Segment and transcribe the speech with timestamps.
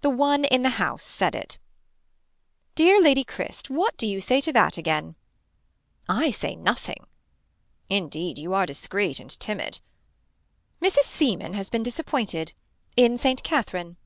[0.00, 1.58] The one in the house said it.
[2.76, 5.16] Dear Lady Cryst what do you say to that again.
[6.08, 7.06] I say nothing.
[7.90, 9.80] Indeed you are discreet and timid.
[10.80, 11.02] Mrs.
[11.02, 12.54] Seeman has been disappointed.
[12.96, 13.98] In Saint Katherine.